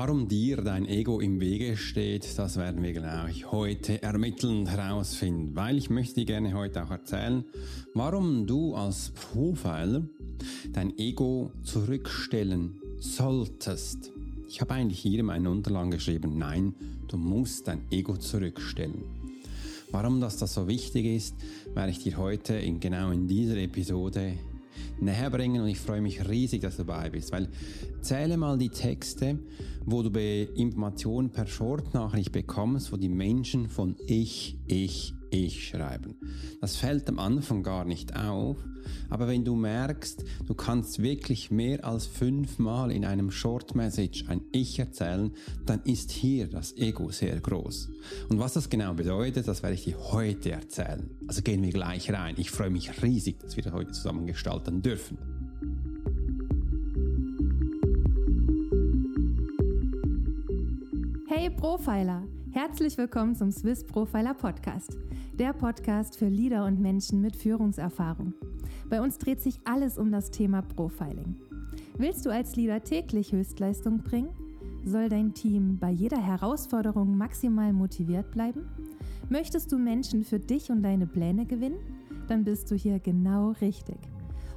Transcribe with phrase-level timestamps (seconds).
[0.00, 5.76] Warum dir dein Ego im Wege steht, das werden wir gleich heute ermittelnd herausfinden, weil
[5.76, 7.44] ich möchte dir gerne heute auch erzählen,
[7.94, 10.04] warum du als Profiler
[10.72, 14.12] dein Ego zurückstellen solltest.
[14.46, 16.76] Ich habe eigentlich hier in meinen Unterlagen geschrieben, nein,
[17.08, 19.02] du musst dein Ego zurückstellen.
[19.90, 21.34] Warum das, das so wichtig ist,
[21.74, 24.34] werde ich dir heute in, genau in dieser Episode
[25.00, 27.48] näher bringen und ich freue mich riesig, dass du dabei bist, weil
[28.00, 29.38] zähle mal die Texte,
[29.84, 36.16] wo du Informationen per Short-Nachricht bekommst, wo die Menschen von ich, ich, ich schreiben.
[36.60, 38.56] Das fällt am Anfang gar nicht auf,
[39.10, 44.42] aber wenn du merkst, du kannst wirklich mehr als fünfmal in einem Short Message ein
[44.52, 45.32] Ich erzählen,
[45.66, 47.90] dann ist hier das Ego sehr groß.
[48.28, 51.10] Und was das genau bedeutet, das werde ich dir heute erzählen.
[51.26, 52.34] Also gehen wir gleich rein.
[52.38, 55.18] Ich freue mich riesig, dass wir das heute zusammen gestalten dürfen.
[61.28, 62.26] Hey Profiler!
[62.52, 64.96] Herzlich willkommen zum Swiss Profiler Podcast,
[65.34, 68.32] der Podcast für Leader und Menschen mit Führungserfahrung.
[68.88, 71.36] Bei uns dreht sich alles um das Thema Profiling.
[71.98, 74.30] Willst du als Leader täglich Höchstleistung bringen?
[74.82, 78.66] Soll dein Team bei jeder Herausforderung maximal motiviert bleiben?
[79.28, 81.78] Möchtest du Menschen für dich und deine Pläne gewinnen?
[82.28, 83.98] Dann bist du hier genau richtig.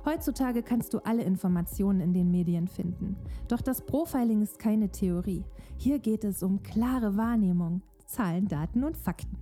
[0.04, 3.16] Heutzutage kannst du alle Informationen in den Medien finden.
[3.48, 5.44] Doch das Profiling ist keine Theorie.
[5.78, 9.38] Hier geht es um klare Wahrnehmung, Zahlen, Daten und Fakten.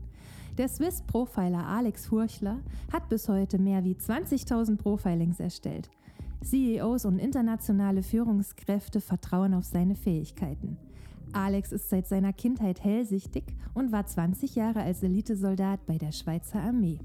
[0.58, 2.60] Der Swiss Profiler Alex Furchler
[2.92, 5.90] hat bis heute mehr wie 20.000 Profilings erstellt.
[6.44, 10.78] CEOs und internationale Führungskräfte vertrauen auf seine Fähigkeiten.
[11.32, 13.44] Alex ist seit seiner Kindheit hellsichtig
[13.74, 17.00] und war 20 Jahre als Elitesoldat bei der Schweizer Armee.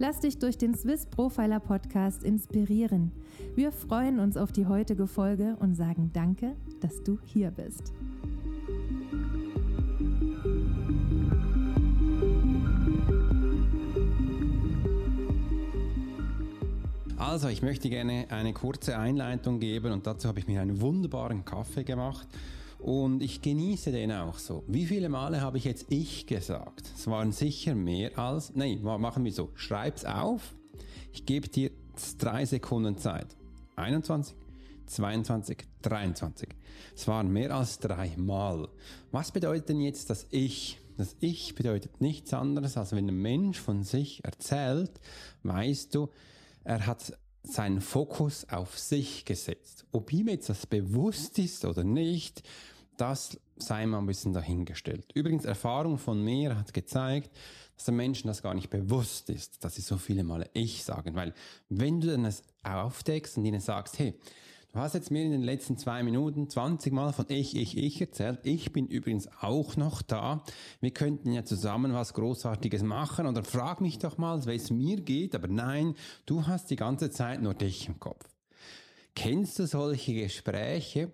[0.00, 3.10] Lass dich durch den Swiss Profiler Podcast inspirieren.
[3.56, 7.92] Wir freuen uns auf die heutige Folge und sagen Danke, dass du hier bist.
[17.16, 21.44] Also, ich möchte gerne eine kurze Einleitung geben und dazu habe ich mir einen wunderbaren
[21.44, 22.28] Kaffee gemacht
[22.78, 24.64] und ich genieße den auch so.
[24.66, 26.86] Wie viele Male habe ich jetzt ich gesagt?
[26.96, 30.54] Es waren sicher mehr als, nein, machen wir so, schreib's auf.
[31.12, 31.70] Ich gebe dir
[32.18, 33.36] drei Sekunden Zeit.
[33.76, 34.36] 21,
[34.86, 36.48] 22, 23.
[36.94, 38.68] Es waren mehr als drei Mal.
[39.10, 40.78] Was bedeutet denn jetzt das Ich?
[40.96, 44.90] Das Ich bedeutet nichts anderes, als wenn ein Mensch von sich erzählt,
[45.44, 46.08] weißt du,
[46.64, 49.86] er hat seinen Fokus auf sich gesetzt.
[49.92, 52.42] Ob ihm jetzt das bewusst ist oder nicht,
[52.96, 55.10] das sei mal ein bisschen dahingestellt.
[55.14, 57.30] Übrigens, Erfahrung von mir hat gezeigt,
[57.76, 61.14] dass den Menschen das gar nicht bewusst ist, dass sie so viele Male ich sagen.
[61.14, 61.32] Weil
[61.68, 64.18] wenn du dann das aufdeckst und ihnen sagst, hey,
[64.72, 68.00] Du hast jetzt mir in den letzten zwei Minuten 20 Mal von ich, ich, ich
[68.02, 68.40] erzählt.
[68.42, 70.44] Ich bin übrigens auch noch da.
[70.82, 75.00] Wir könnten ja zusammen was Großartiges machen oder frag mich doch mal, wie es mir
[75.00, 75.34] geht.
[75.34, 75.94] Aber nein,
[76.26, 78.28] du hast die ganze Zeit nur dich im Kopf.
[79.14, 81.12] Kennst du solche Gespräche?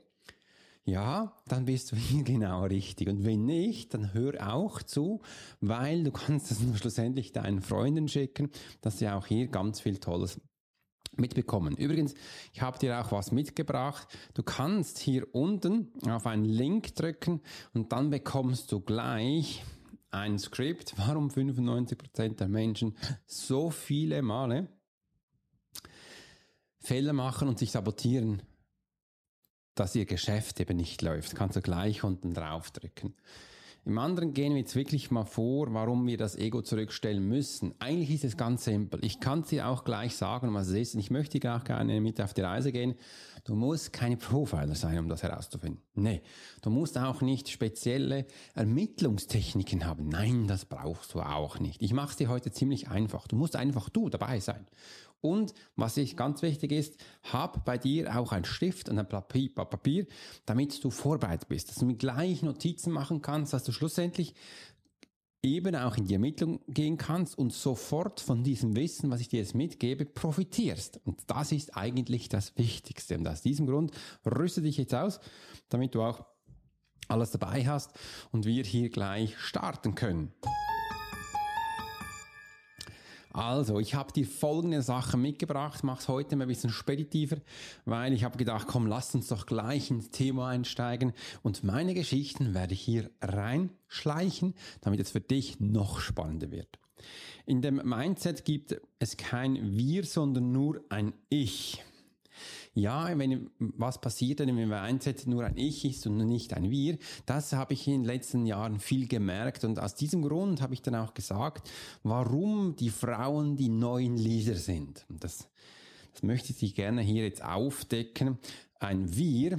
[0.84, 3.08] Ja, dann bist du hier genau richtig.
[3.08, 5.20] Und wenn nicht, dann hör auch zu,
[5.60, 8.50] weil du kannst es nur schlussendlich deinen Freunden schicken,
[8.80, 10.40] dass sie auch hier ganz viel Tolles
[11.16, 11.76] mitbekommen.
[11.76, 12.14] Übrigens,
[12.52, 14.08] ich habe dir auch was mitgebracht.
[14.34, 17.40] Du kannst hier unten auf einen Link drücken
[17.72, 19.64] und dann bekommst du gleich
[20.10, 24.68] ein Skript, warum 95% der Menschen so viele Male
[26.78, 28.42] Fehler machen und sich sabotieren,
[29.74, 31.34] dass ihr Geschäft eben nicht läuft.
[31.34, 33.14] Kannst du gleich unten drauf drücken.
[33.86, 37.74] Im anderen gehen wir jetzt wirklich mal vor, warum wir das Ego zurückstellen müssen.
[37.80, 39.04] Eigentlich ist es ganz simpel.
[39.04, 40.94] Ich kann es dir auch gleich sagen, was es ist.
[40.94, 42.94] Und ich möchte dir auch gerne mit auf die Reise gehen.
[43.44, 45.82] Du musst keine Profiler sein, um das herauszufinden.
[45.92, 46.22] Nee,
[46.62, 48.24] du musst auch nicht spezielle
[48.54, 50.08] Ermittlungstechniken haben.
[50.08, 51.82] Nein, das brauchst du auch nicht.
[51.82, 53.28] Ich mache es dir heute ziemlich einfach.
[53.28, 54.66] Du musst einfach du dabei sein.
[55.24, 60.06] Und was ich ganz wichtig ist, hab bei dir auch ein Stift und ein Papier,
[60.44, 64.34] damit du vorbereitet bist, dass du gleich Notizen machen kannst, dass du schlussendlich
[65.42, 69.40] eben auch in die Ermittlung gehen kannst und sofort von diesem Wissen, was ich dir
[69.40, 71.00] jetzt mitgebe, profitierst.
[71.06, 73.16] Und das ist eigentlich das Wichtigste.
[73.16, 73.92] Und aus diesem Grund
[74.26, 75.20] rüste dich jetzt aus,
[75.70, 76.26] damit du auch
[77.08, 77.92] alles dabei hast
[78.30, 80.34] und wir hier gleich starten können.
[83.34, 87.38] Also, ich habe dir folgende Sachen mitgebracht, mach's heute mal ein bisschen speditiver,
[87.84, 92.54] weil ich habe gedacht, komm, lass uns doch gleich ins Thema einsteigen und meine Geschichten
[92.54, 96.78] werde ich hier reinschleichen, damit es für dich noch spannender wird.
[97.44, 101.82] In dem Mindset gibt es kein Wir, sondern nur ein Ich.
[102.74, 106.98] Ja, wenn was passiert, wenn wir einsetzen, nur ein Ich ist und nicht ein Wir,
[107.24, 110.82] das habe ich in den letzten Jahren viel gemerkt und aus diesem Grund habe ich
[110.82, 111.70] dann auch gesagt,
[112.02, 115.06] warum die Frauen die neuen Leader sind.
[115.08, 115.48] Und das,
[116.12, 118.38] das möchte ich gerne hier jetzt aufdecken.
[118.80, 119.58] Ein Wir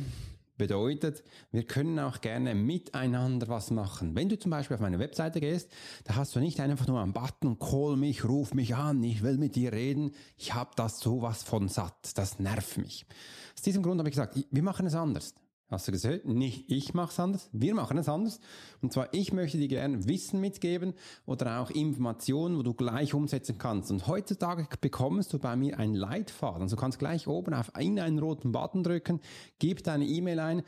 [0.57, 4.15] Bedeutet, wir können auch gerne miteinander was machen.
[4.15, 5.69] Wenn du zum Beispiel auf meine Webseite gehst,
[6.05, 9.37] da hast du nicht einfach nur einen Button, call mich, ruf mich an, ich will
[9.37, 10.11] mit dir reden.
[10.37, 12.17] Ich habe das sowas von satt.
[12.17, 13.05] Das nervt mich.
[13.53, 15.35] Aus diesem Grund habe ich gesagt, wir machen es anders.
[15.67, 16.25] Hast du gesagt?
[16.25, 18.39] Nicht ich mache es anders, wir machen es anders.
[18.81, 20.93] Und zwar, ich möchte dir gerne Wissen mitgeben
[21.25, 23.89] oder auch Informationen, wo du gleich umsetzen kannst.
[23.89, 26.61] Und heutzutage bekommst du bei mir einen Leitfaden.
[26.61, 29.21] Also du kannst gleich oben auf einen, einen roten Button drücken,
[29.57, 30.63] gib deine E-Mail ein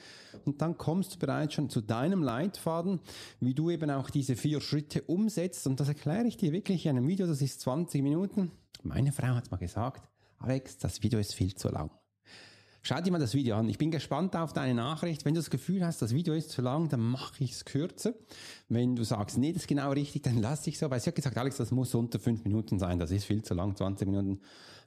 [0.45, 2.99] und dann kommst du bereits schon zu deinem Leitfaden,
[3.39, 5.67] wie du eben auch diese vier Schritte umsetzt.
[5.67, 8.51] Und das erkläre ich dir wirklich in einem Video, das ist 20 Minuten.
[8.81, 10.09] Meine Frau hat mal gesagt,
[10.39, 11.91] Alex, das Video ist viel zu lang.
[12.87, 13.67] Schau dir mal das Video an.
[13.67, 15.25] Ich bin gespannt auf deine Nachricht.
[15.25, 18.13] Wenn du das Gefühl hast, das Video ist zu lang, dann mache ich es kürzer.
[18.69, 20.89] Wenn du sagst, nee, das ist genau richtig, dann lass ich so.
[20.89, 22.97] Weil sie hat gesagt, Alex, das muss unter fünf Minuten sein.
[22.97, 24.39] Das ist viel zu lang, 20 Minuten.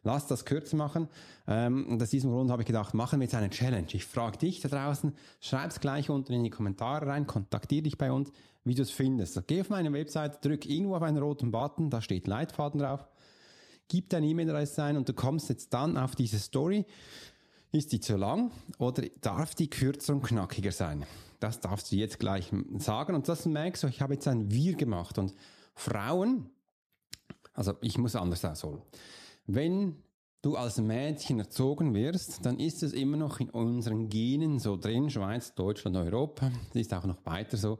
[0.03, 1.09] Lass das kürzer machen.
[1.47, 3.89] Ähm, und aus diesem Grund habe ich gedacht, machen wir jetzt eine Challenge.
[3.93, 5.13] Ich frage dich da draußen,
[5.43, 8.33] schreib es gleich unten in die Kommentare rein, kontaktiere dich bei uns,
[8.65, 9.35] wie du es findest.
[9.35, 13.07] So, geh auf meine Website, drück irgendwo auf einen roten Button, da steht Leitfaden drauf,
[13.89, 16.87] gib deine E-Mail-Adresse ein und du kommst jetzt dann auf diese Story.
[17.73, 21.07] Ist die zu lang oder darf die kürzer und knackiger sein?
[21.39, 23.15] Das darfst du jetzt gleich sagen.
[23.15, 25.19] Und das merkst du, ich habe jetzt ein Wir gemacht.
[25.19, 25.35] Und
[25.75, 26.51] Frauen,
[27.55, 28.83] also ich muss anders ausholen.
[29.47, 29.97] Wenn
[30.43, 35.11] du als Mädchen erzogen wirst, dann ist es immer noch in unseren Genen so drin,
[35.11, 37.79] Schweiz, Deutschland, Europa, das ist auch noch weiter so,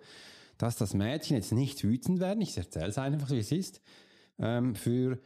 [0.59, 3.81] dass das Mädchen jetzt nicht wütend werden, ich erzähle es einfach, wie es ist,
[4.39, 5.19] ähm, für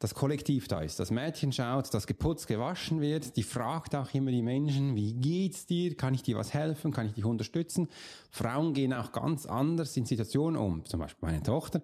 [0.00, 0.98] das Kollektiv da ist.
[0.98, 3.36] Das Mädchen schaut, dass geputzt, gewaschen wird.
[3.36, 5.94] Die fragt auch immer die Menschen, wie geht's dir?
[5.94, 6.90] Kann ich dir was helfen?
[6.90, 7.88] Kann ich dich unterstützen?
[8.30, 10.86] Frauen gehen auch ganz anders in Situationen um.
[10.86, 11.82] Zum Beispiel meine Tochter.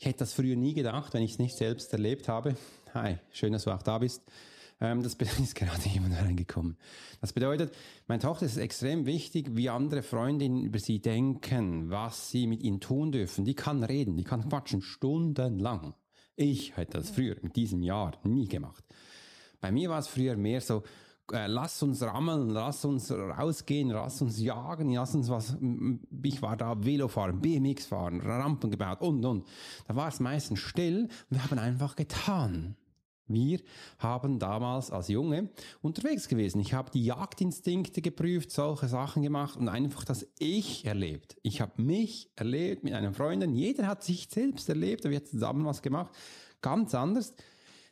[0.00, 2.56] Ich hätte das früher nie gedacht, wenn ich es nicht selbst erlebt habe.
[2.92, 4.22] Hi, schön, dass du auch da bist.
[4.80, 6.76] Ähm, das ist gerade jemand reingekommen.
[7.20, 7.72] Das bedeutet,
[8.08, 12.80] meine Tochter ist extrem wichtig, wie andere Freundinnen über sie denken, was sie mit ihnen
[12.80, 13.44] tun dürfen.
[13.44, 15.94] Die kann reden, die kann quatschen stundenlang.
[16.36, 18.84] Ich hätte das früher in diesem Jahr nie gemacht.
[19.60, 20.82] Bei mir war es früher mehr so,
[21.32, 25.56] äh, lass uns rammeln, lass uns rausgehen, lass uns jagen, lass uns was,
[26.22, 29.46] ich war da Velo fahren, BMX fahren, Rampen gebaut und und.
[29.86, 32.76] Da war es meistens still und wir haben einfach getan.
[33.26, 33.60] Wir
[33.98, 35.48] haben damals als Junge
[35.80, 36.60] unterwegs gewesen.
[36.60, 41.36] Ich habe die Jagdinstinkte geprüft, solche Sachen gemacht und einfach das Ich erlebt.
[41.42, 43.54] Ich habe mich erlebt mit einem Freundin.
[43.54, 46.14] Jeder hat sich selbst erlebt, wir haben zusammen was gemacht.
[46.60, 47.34] Ganz anders.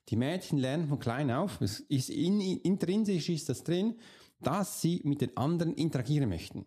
[0.08, 3.94] Die Mädchen lernen von klein auf, es ist in, intrinsisch ist das drin,
[4.40, 6.66] dass sie mit den anderen interagieren möchten.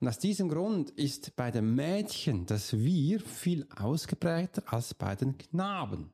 [0.00, 5.36] Und aus diesem Grund ist bei den Mädchen das Wir viel ausgeprägter als bei den
[5.36, 6.12] Knaben.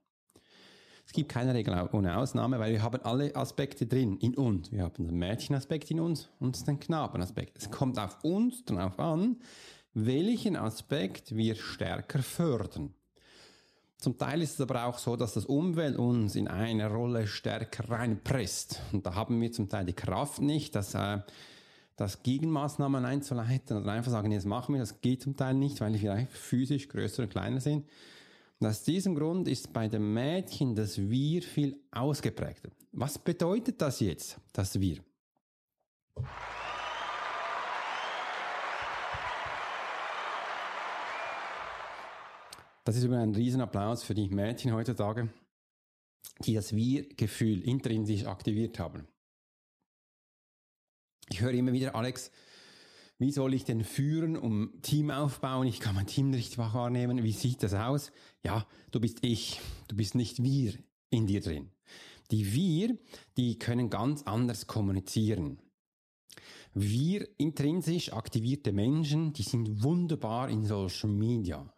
[1.05, 4.73] Es gibt keine Regel ohne Ausnahme, weil wir haben alle Aspekte drin in uns.
[4.73, 7.59] Wir haben den Mädchenaspekt in uns und den Knabenaspekt.
[7.59, 9.37] Es kommt auf uns darauf an,
[9.95, 12.95] welchen Aspekt wir stärker fördern.
[13.99, 17.89] Zum Teil ist es aber auch so, dass das Umwelt uns in eine Rolle stärker
[17.89, 18.81] reinpresst.
[18.93, 21.19] Und da haben wir zum Teil die Kraft nicht, dass äh,
[21.95, 25.93] das Gegenmaßnahmen einzuleiten oder einfach sagen, jetzt machen wir, das geht zum Teil nicht, weil
[25.93, 27.87] wir vielleicht physisch größer und kleiner sind.
[28.63, 32.71] Und aus diesem Grund ist bei den Mädchen das Wir viel ausgeprägter.
[32.93, 35.03] Was bedeutet das jetzt, das Wir?
[42.85, 45.29] Das ist über ein Riesenapplaus für die Mädchen heutzutage,
[46.45, 49.09] die das Wir-Gefühl intrinsisch aktiviert haben.
[51.31, 52.31] Ich höre immer wieder, Alex,
[53.23, 55.69] wie soll ich denn führen, um Team aufbauen?
[55.69, 57.23] Ich kann mein Team nicht wahrnehmen.
[57.23, 58.11] Wie sieht das aus?
[58.43, 59.61] Ja, du bist ich.
[59.87, 60.75] Du bist nicht wir
[61.09, 61.71] in dir drin.
[62.33, 62.99] Die wir,
[63.37, 65.61] die können ganz anders kommunizieren.
[66.75, 71.73] Wir intrinsisch aktivierte Menschen, die sind wunderbar in Social Media.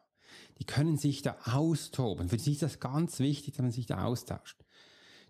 [0.58, 2.30] Die können sich da austoben.
[2.30, 4.63] Für sie ist das ganz wichtig, dass man sich da austauscht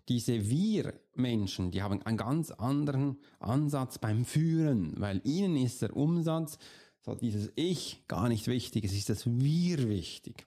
[0.07, 6.57] diese Wir-Menschen, die haben einen ganz anderen Ansatz beim Führen, weil ihnen ist der Umsatz,
[7.01, 10.45] so dieses Ich gar nicht wichtig, es ist das Wir wichtig.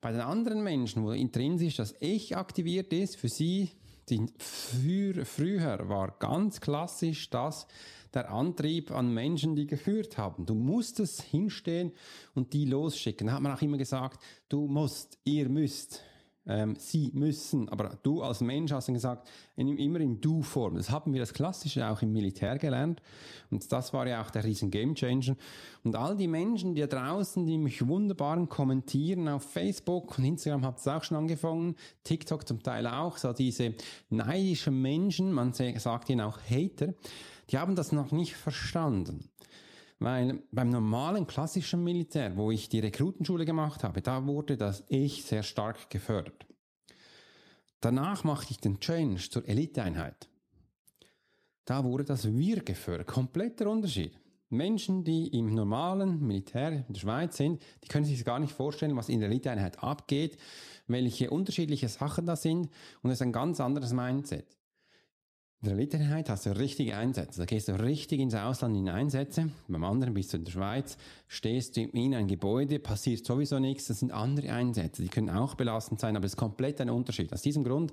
[0.00, 3.70] Bei den anderen Menschen, wo intrinsisch das Ich aktiviert ist, für sie,
[4.08, 7.66] die für, früher war ganz klassisch das
[8.14, 10.46] der Antrieb an Menschen, die geführt haben.
[10.46, 11.92] Du musstest hinstehen
[12.34, 13.28] und die losschicken.
[13.28, 16.02] Da hat man auch immer gesagt, du musst, ihr müsst.
[16.46, 20.76] Ähm, sie müssen, aber du als Mensch hast dann gesagt, in, immer in Du-Form.
[20.76, 23.02] Das haben wir das Klassische auch im Militär gelernt
[23.50, 25.36] und das war ja auch der riesen Gamechanger.
[25.84, 30.64] Und all die Menschen, die da draußen, die mich wunderbaren kommentieren auf Facebook und Instagram
[30.64, 33.74] habt es auch schon angefangen, TikTok zum Teil auch, so diese
[34.08, 36.94] neidischen Menschen, man sagt ihnen auch Hater,
[37.50, 39.28] die haben das noch nicht verstanden.
[40.00, 45.24] Weil beim normalen klassischen Militär, wo ich die Rekrutenschule gemacht habe, da wurde das Ich
[45.24, 46.46] sehr stark gefördert.
[47.82, 50.28] Danach machte ich den Change zur Eliteeinheit.
[51.66, 53.08] Da wurde das Wir gefördert.
[53.08, 54.18] Kompletter Unterschied.
[54.48, 58.96] Menschen, die im normalen Militär in der Schweiz sind, die können sich gar nicht vorstellen,
[58.96, 60.38] was in der Eliteeinheit abgeht,
[60.88, 62.70] welche unterschiedliche Sachen da sind
[63.02, 64.46] und es ist ein ganz anderes Mindset.
[65.62, 67.38] In der Eliteeinheit hast du richtige Einsätze.
[67.38, 69.50] Da gehst du richtig ins Ausland in Einsätze.
[69.68, 70.96] Beim anderen bist du in der Schweiz,
[71.28, 73.88] stehst du in ein Gebäude, passiert sowieso nichts.
[73.88, 75.02] Das sind andere Einsätze.
[75.02, 77.30] Die können auch belastend sein, aber es ist komplett ein Unterschied.
[77.34, 77.92] Aus diesem Grund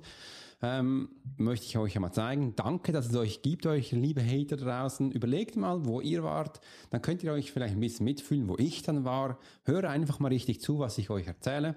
[0.62, 2.56] ähm, möchte ich euch einmal zeigen.
[2.56, 5.12] Danke, dass es euch gibt, euch liebe Hater draußen.
[5.12, 6.62] Überlegt mal, wo ihr wart.
[6.88, 9.38] Dann könnt ihr euch vielleicht ein bisschen mitfühlen, wo ich dann war.
[9.64, 11.76] Höre einfach mal richtig zu, was ich euch erzähle.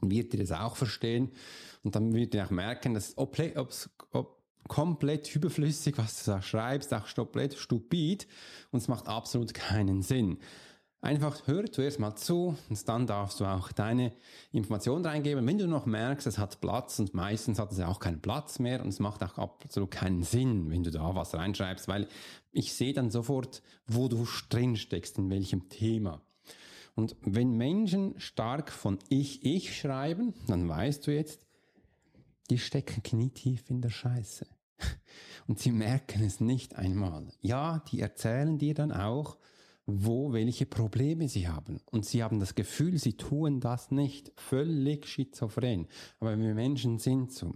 [0.00, 1.30] Wird ihr das auch verstehen.
[1.84, 3.72] Und dann werdet ihr auch merken, dass ob, ob
[4.68, 8.26] komplett überflüssig, was du da schreibst, auch komplett stupid
[8.70, 10.38] und es macht absolut keinen Sinn.
[11.00, 14.12] Einfach hör zuerst mal zu und dann darfst du auch deine
[14.52, 15.44] Informationen reingeben.
[15.44, 18.60] Wenn du noch merkst, es hat Platz und meistens hat es ja auch keinen Platz
[18.60, 22.06] mehr und es macht auch absolut keinen Sinn, wenn du da was reinschreibst, weil
[22.52, 26.22] ich sehe dann sofort, wo du drin steckst, in welchem Thema.
[26.94, 31.46] Und wenn Menschen stark von ich, ich schreiben, dann weißt du jetzt,
[32.50, 34.46] die stecken knietief in der Scheiße.
[35.46, 37.28] Und sie merken es nicht einmal.
[37.40, 39.38] Ja, die erzählen dir dann auch,
[39.86, 41.80] wo welche Probleme sie haben.
[41.90, 44.32] Und sie haben das Gefühl, sie tun das nicht.
[44.36, 45.88] Völlig schizophren.
[46.20, 47.54] Aber wir Menschen sind so.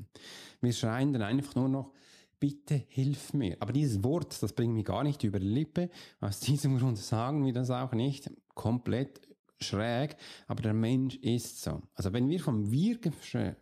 [0.60, 1.92] Wir schreien dann einfach nur noch,
[2.40, 3.56] bitte hilf mir.
[3.60, 5.88] Aber dieses Wort, das bringt mich gar nicht über die Lippe.
[6.20, 9.20] Aus diesem Grund sagen wir das auch nicht komplett
[9.60, 11.82] schräg, aber der Mensch ist so.
[11.94, 12.98] Also wenn wir vom Wir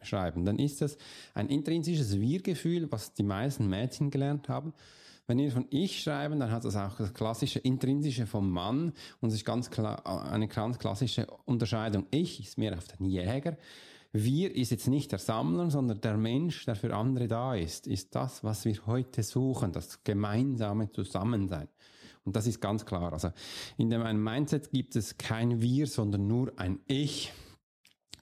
[0.03, 0.97] schreiben, dann ist das
[1.35, 4.73] ein intrinsisches Wir-Gefühl, was die meisten Mädchen gelernt haben.
[5.27, 9.33] Wenn wir von Ich schreiben, dann hat das auch das klassische Intrinsische vom Mann und
[9.33, 12.07] ist ganz klar eine ganz klassische Unterscheidung.
[12.11, 13.57] Ich ist mehr auf den Jäger.
[14.13, 18.15] Wir ist jetzt nicht der Sammler, sondern der Mensch, der für andere da ist, ist
[18.15, 21.69] das, was wir heute suchen, das gemeinsame Zusammensein.
[22.25, 23.13] Und das ist ganz klar.
[23.13, 23.31] Also
[23.77, 27.33] in dem einem Mindset gibt es kein Wir, sondern nur ein Ich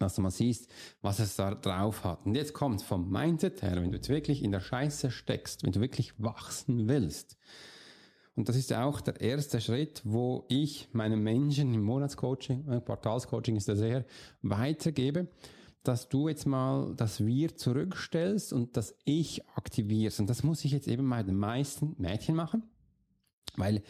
[0.02, 0.68] dass du mal siehst,
[1.00, 2.26] was es da drauf hat.
[2.26, 5.72] Und jetzt kommt vom Mindset her, wenn du jetzt wirklich in der Scheiße steckst, wenn
[5.72, 7.38] du wirklich wachsen willst.
[8.34, 13.56] Und das ist auch der erste Schritt, wo ich meinen Menschen im Monatscoaching, im Quartalscoaching
[13.56, 14.04] ist das eher,
[14.40, 15.28] weitergebe,
[15.82, 20.20] dass du jetzt mal das Wir zurückstellst und das Ich aktivierst.
[20.20, 22.62] Und das muss ich jetzt eben bei den meisten Mädchen machen.
[23.56, 23.82] Weil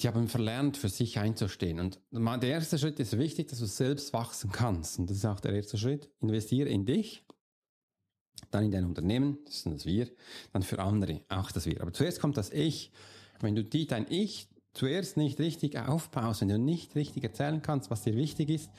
[0.00, 1.80] die haben verlernt, für sich einzustehen.
[1.80, 4.98] Und der erste Schritt ist wichtig, dass du selbst wachsen kannst.
[4.98, 6.08] Und das ist auch der erste Schritt.
[6.20, 7.24] Investiere in dich,
[8.50, 10.08] dann in dein Unternehmen, das ist das Wir,
[10.52, 11.80] dann für andere auch das Wir.
[11.80, 12.92] Aber zuerst kommt das Ich.
[13.40, 17.90] Wenn du die, dein Ich zuerst nicht richtig aufbaust, wenn du nicht richtig erzählen kannst,
[17.90, 18.70] was dir wichtig ist,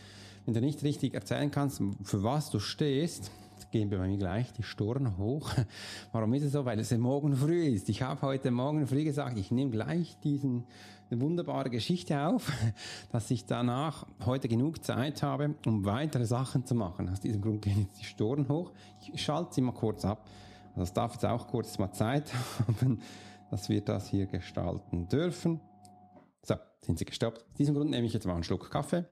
[0.46, 3.32] wenn du nicht richtig erzählen kannst, für was du stehst,
[3.72, 5.52] gehen bei mir gleich die Storen hoch.
[6.12, 6.66] Warum ist es so?
[6.66, 7.90] Weil es morgen früh ist.
[7.90, 10.66] Ich habe heute Morgen früh gesagt, ich nehme gleich diesen
[11.12, 12.52] eine wunderbare Geschichte auf,
[13.12, 17.10] dass ich danach heute genug Zeit habe, um weitere Sachen zu machen.
[17.10, 18.72] Aus diesem Grund gehen jetzt die Storen hoch.
[19.12, 20.28] Ich schalte sie mal kurz ab.
[20.72, 22.32] Also es darf jetzt auch kurz mal Zeit
[22.68, 23.02] haben,
[23.50, 25.60] dass wir das hier gestalten dürfen.
[26.44, 27.40] So, sind sie gestoppt.
[27.40, 29.06] Aus diesem Grund nehme ich jetzt mal einen Schluck Kaffee.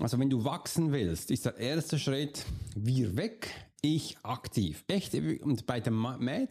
[0.00, 4.84] Also wenn du wachsen willst, ist der erste Schritt wir weg, ich aktiv.
[4.88, 6.02] Echt, und bei dem,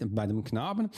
[0.10, 0.90] bei dem Knaben,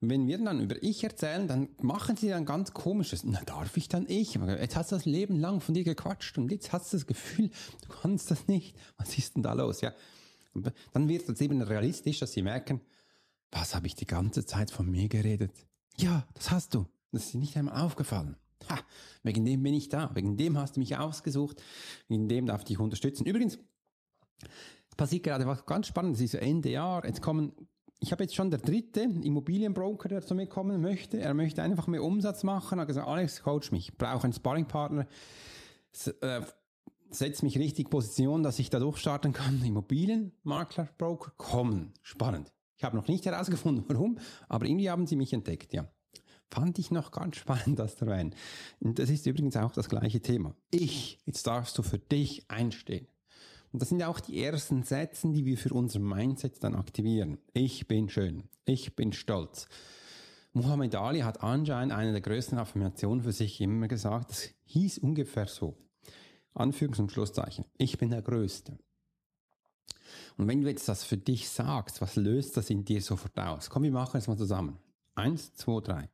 [0.00, 3.24] wenn wir dann über ich erzählen, dann machen sie dann ganz komisches.
[3.24, 4.34] Na, darf ich dann ich?
[4.34, 7.50] Jetzt hast du das Leben lang von dir gequatscht und jetzt hast du das Gefühl,
[7.82, 8.76] du kannst das nicht.
[8.96, 9.80] Was ist denn da los?
[9.80, 9.94] Ja.
[10.92, 12.80] Dann wird es eben realistisch, dass sie merken,
[13.50, 15.52] was habe ich die ganze Zeit von mir geredet?
[15.96, 16.86] Ja, das hast du.
[17.12, 18.36] Das ist dir nicht einmal aufgefallen.
[18.68, 18.78] Ha,
[19.22, 20.10] wegen dem bin ich da.
[20.14, 21.62] Wegen dem hast du mich ausgesucht.
[22.08, 23.26] Wegen dem darf ich dich unterstützen.
[23.26, 23.58] Übrigens,
[24.96, 26.20] passiert gerade was ganz Spannendes.
[26.20, 27.04] Es ist Ende Jahr.
[27.04, 27.52] Jetzt kommen,
[28.00, 31.18] ich habe jetzt schon der dritte Immobilienbroker, der zu mir kommen möchte.
[31.18, 32.78] Er möchte einfach mehr Umsatz machen.
[32.78, 33.90] Er hat gesagt, Alex, coach mich.
[33.90, 35.06] Ich brauche einen Sparringpartner.
[36.20, 36.42] Äh,
[37.10, 39.62] setz mich richtig Position, dass ich da durchstarten kann.
[39.64, 41.92] Immobilienmakler, Broker kommen.
[42.02, 42.52] Spannend.
[42.76, 44.18] Ich habe noch nicht herausgefunden, warum,
[44.48, 45.88] aber irgendwie haben sie mich entdeckt, ja.
[46.50, 48.34] Fand ich noch ganz spannend, das zu erwähnen.
[48.80, 50.54] Und das ist übrigens auch das gleiche Thema.
[50.70, 53.08] Ich, jetzt darfst du für dich einstehen.
[53.72, 57.38] Und das sind auch die ersten Sätze, die wir für unser Mindset dann aktivieren.
[57.54, 58.44] Ich bin schön.
[58.64, 59.66] Ich bin stolz.
[60.52, 64.30] Muhammad Ali hat anscheinend eine der größten Affirmationen für sich immer gesagt.
[64.30, 65.76] Das hieß ungefähr so.
[66.54, 67.64] Anführungs- und Schlusszeichen.
[67.76, 68.78] Ich bin der Größte.
[70.36, 73.70] Und wenn du jetzt das für dich sagst, was löst das in dir sofort aus?
[73.70, 74.78] Komm, wir machen es mal zusammen.
[75.16, 76.10] Eins, zwei, drei.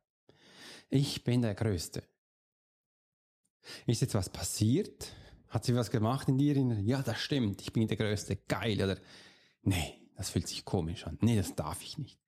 [0.93, 2.03] Ich bin der Größte.
[3.87, 5.07] Ist jetzt was passiert?
[5.47, 6.53] Hat sie was gemacht in dir?
[6.81, 7.61] Ja, das stimmt.
[7.61, 8.35] Ich bin der Größte.
[8.49, 8.75] Geil.
[8.75, 8.97] Oder
[9.63, 11.17] nee, das fühlt sich komisch an.
[11.21, 12.19] Nee, das darf ich nicht.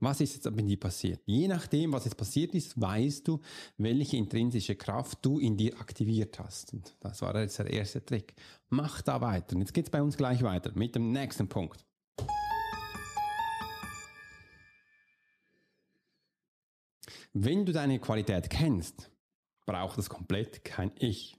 [0.00, 1.22] Was ist jetzt mit dir passiert?
[1.24, 3.40] Je nachdem, was jetzt passiert ist, weißt du,
[3.78, 6.74] welche intrinsische Kraft du in dir aktiviert hast.
[6.74, 8.34] Und das war jetzt der erste Trick.
[8.68, 9.54] Mach da weiter.
[9.54, 11.86] Und jetzt geht's bei uns gleich weiter mit dem nächsten Punkt.
[17.32, 19.10] Wenn du deine Qualität kennst,
[19.64, 21.36] braucht es komplett kein Ich.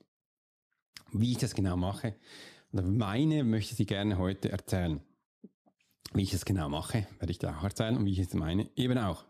[1.11, 2.15] Wie ich das genau mache,
[2.71, 5.01] meine möchte ich dir gerne heute erzählen.
[6.13, 8.69] Wie ich es genau mache, werde ich dir auch erzählen und wie ich es meine,
[8.77, 9.25] eben auch.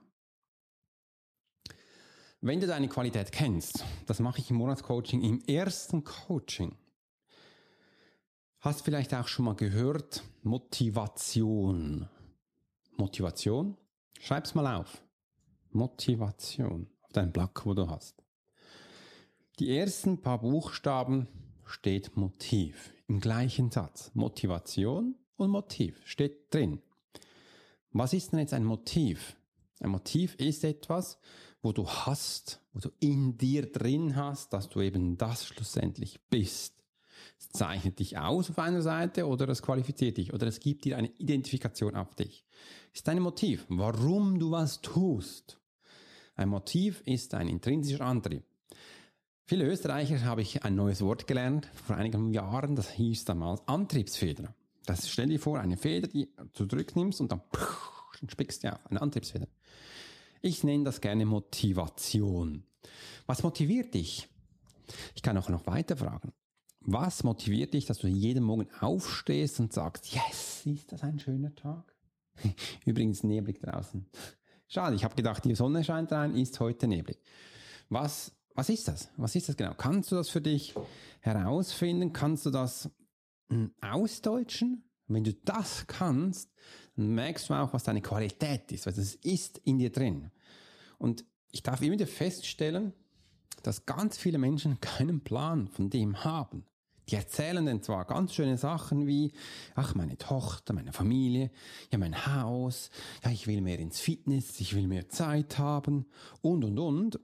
[2.41, 6.75] Wenn du deine Qualität kennst, das mache ich im Monatscoaching, im ersten Coaching,
[8.59, 12.07] hast vielleicht auch schon mal gehört, Motivation.
[12.97, 13.77] Motivation?
[14.19, 15.03] Schreib's mal auf.
[15.73, 18.23] Motivation auf deinem Blatt, wo du hast.
[19.59, 21.27] Die ersten paar Buchstaben
[21.65, 24.11] steht Motiv im gleichen Satz.
[24.13, 26.81] Motivation und Motiv steht drin.
[27.91, 29.35] Was ist denn jetzt ein Motiv?
[29.79, 31.19] Ein Motiv ist etwas,
[31.61, 36.81] wo du hast, wo du in dir drin hast, dass du eben das schlussendlich bist.
[37.37, 40.97] Es zeichnet dich aus auf einer Seite oder es qualifiziert dich oder es gibt dir
[40.97, 42.45] eine Identifikation auf dich.
[42.93, 45.60] Es ist ein Motiv, warum du was tust.
[46.35, 48.43] Ein Motiv ist ein intrinsischer Antrieb.
[49.45, 54.55] Viele Österreicher habe ich ein neues Wort gelernt vor einigen Jahren, das hieß damals Antriebsfeder.
[54.85, 57.41] Das stell dir vor, eine Feder, die du zurücknimmst und dann,
[58.29, 59.47] spickst du auf, eine Antriebsfeder.
[60.41, 62.63] Ich nenne das gerne Motivation.
[63.25, 64.27] Was motiviert dich?
[65.15, 66.33] Ich kann auch noch weiter fragen.
[66.79, 71.53] Was motiviert dich, dass du jeden Morgen aufstehst und sagst, yes, ist das ein schöner
[71.53, 71.93] Tag?
[72.85, 74.07] Übrigens neblig draußen.
[74.73, 77.19] Schade, ich habe gedacht, die Sonne scheint rein, ist heute neblig.
[77.89, 79.09] Was, was ist das?
[79.17, 79.73] Was ist das genau?
[79.73, 80.73] Kannst du das für dich
[81.19, 82.13] herausfinden?
[82.13, 82.89] Kannst du das
[83.81, 84.85] ausdeutschen.
[85.09, 86.53] wenn du das kannst,
[86.95, 90.31] dann merkst du auch, was deine Qualität ist, weil das ist in dir drin.
[90.97, 92.93] Und ich darf immer wieder feststellen,
[93.63, 96.65] dass ganz viele Menschen keinen Plan von dem haben.
[97.11, 99.33] Die erzählen dann zwar ganz schöne Sachen wie,
[99.75, 101.51] ach, meine Tochter, meine Familie,
[101.91, 102.89] ja, mein Haus,
[103.23, 106.05] ja, ich will mehr ins Fitness, ich will mehr Zeit haben
[106.41, 107.19] und, und, und.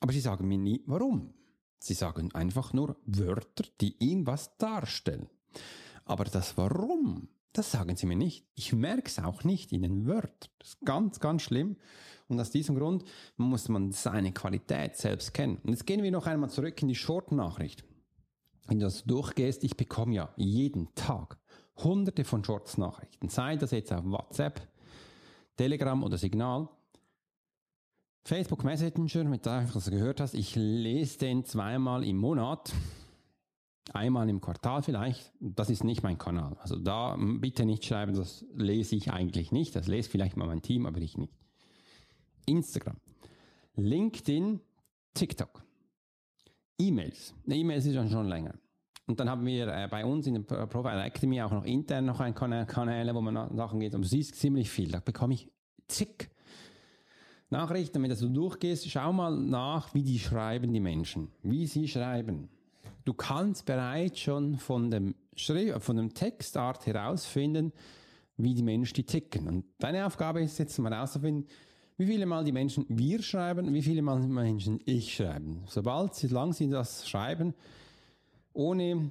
[0.00, 1.34] Aber sie sagen mir nie, warum.
[1.78, 5.28] Sie sagen einfach nur Wörter, die irgendwas darstellen.
[6.04, 8.44] Aber das Warum, das sagen sie mir nicht.
[8.56, 10.50] Ich merke es auch nicht in den Wörtern.
[10.58, 11.76] Das ist ganz, ganz schlimm.
[12.26, 13.04] Und aus diesem Grund
[13.36, 15.58] muss man seine Qualität selbst kennen.
[15.62, 17.84] Und jetzt gehen wir noch einmal zurück in die Short-Nachricht.
[18.68, 21.38] Wenn du das durchgehst, ich bekomme ja jeden Tag
[21.76, 23.28] hunderte von Shorts-Nachrichten.
[23.28, 24.60] Sei das jetzt auf WhatsApp,
[25.56, 26.68] Telegram oder Signal.
[28.24, 32.72] Facebook Messenger, mit dem du gehört hast, ich lese den zweimal im Monat
[33.94, 35.32] einmal im Quartal vielleicht.
[35.40, 36.56] Das ist nicht mein Kanal.
[36.60, 39.74] Also da bitte nicht schreiben, das lese ich eigentlich nicht.
[39.76, 41.32] Das lese vielleicht mal mein Team, aber ich nicht.
[42.44, 42.96] Instagram,
[43.76, 44.60] LinkedIn,
[45.14, 45.62] TikTok,
[46.78, 47.34] E-Mails.
[47.46, 48.54] E-Mails ist schon, länger.
[49.06, 52.20] Und dann haben wir äh, bei uns in der Profile Academy auch noch intern noch
[52.20, 53.94] ein Kanal, Kanäle, wo man Sachen geht.
[53.94, 54.90] Und du siehst ziemlich viel.
[54.90, 55.50] Da bekomme ich
[55.88, 56.30] zig
[57.50, 58.02] Nachrichten.
[58.02, 61.30] Wenn du durchgehst, schau mal nach, wie die schreiben, die Menschen.
[61.42, 62.50] Wie sie schreiben
[63.08, 67.72] du kannst bereits schon von dem, Schrift, von dem Textart herausfinden,
[68.36, 69.48] wie die Menschen die ticken.
[69.48, 71.46] Und deine Aufgabe ist jetzt mal herauszufinden,
[71.98, 75.64] wie viele Mal die Menschen wir schreiben, wie viele Mal die Menschen ich schreiben.
[75.66, 77.54] Sobald, solange sie das schreiben,
[78.52, 79.10] ohne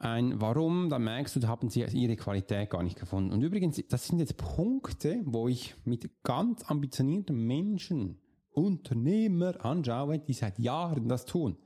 [0.00, 3.32] ein Warum, dann merkst du, da haben sie ihre Qualität gar nicht gefunden.
[3.32, 8.18] Und übrigens, das sind jetzt Punkte, wo ich mit ganz ambitionierten Menschen,
[8.50, 11.56] Unternehmer anschaue, die seit Jahren das tun.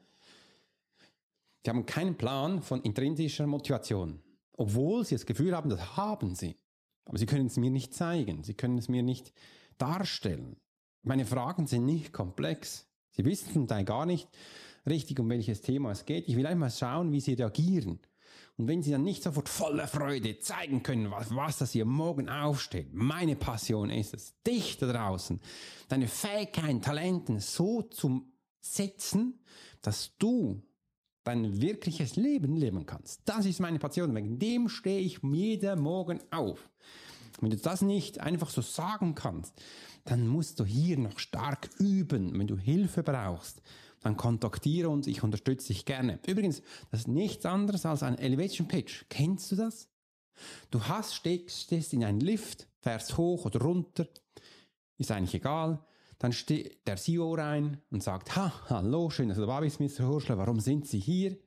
[1.64, 4.20] Sie haben keinen Plan von intrinsischer Motivation,
[4.52, 6.56] obwohl sie das Gefühl haben, das haben sie.
[7.04, 9.32] Aber sie können es mir nicht zeigen, sie können es mir nicht
[9.78, 10.56] darstellen.
[11.02, 12.86] Meine Fragen sind nicht komplex.
[13.10, 14.28] Sie wissen zum Teil gar nicht
[14.86, 16.28] richtig, um welches Thema es geht.
[16.28, 18.00] Ich will einmal schauen, wie sie reagieren.
[18.56, 22.28] Und wenn sie dann nicht sofort voller Freude zeigen können, was, was das hier morgen
[22.28, 25.40] aufsteht, meine Passion ist es, dich da draußen,
[25.88, 28.26] deine Fähigkeiten, Talenten so zu
[28.60, 29.40] setzen,
[29.80, 30.60] dass du
[31.22, 33.20] dein wirkliches Leben leben kannst.
[33.26, 34.14] Das ist meine Passion.
[34.14, 36.68] Wegen dem stehe ich jeden Morgen auf.
[37.40, 39.54] Wenn du das nicht einfach so sagen kannst,
[40.04, 42.38] dann musst du hier noch stark üben.
[42.38, 43.62] Wenn du Hilfe brauchst,
[44.00, 46.18] dann kontaktiere uns, ich unterstütze dich gerne.
[46.26, 49.04] Übrigens, das ist nichts anderes als ein Elevation Pitch.
[49.08, 49.88] Kennst du das?
[50.70, 54.06] Du hast, stehst, in einem Lift, fährst hoch oder runter,
[54.98, 55.84] ist eigentlich egal.
[56.18, 60.06] Dann steht der CEO rein und sagt, ha, hallo, schön, dass du da bist, Mr.
[60.06, 61.38] Horschler, warum sind Sie hier?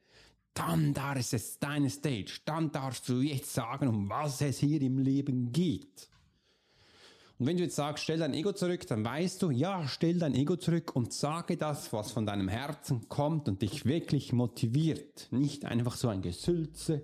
[0.54, 4.82] Dann da ist es deine Stage, dann darfst du jetzt sagen, um was es hier
[4.82, 6.10] im Leben geht.
[7.40, 10.36] Und wenn du jetzt sagst, stell dein Ego zurück, dann weißt du, ja, stell dein
[10.36, 15.28] Ego zurück und sage das, was von deinem Herzen kommt und dich wirklich motiviert.
[15.32, 17.04] Nicht einfach so ein Gesülze,